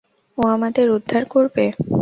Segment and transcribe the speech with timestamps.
[0.37, 1.65] ও আমাদের উদ্ধার করবে।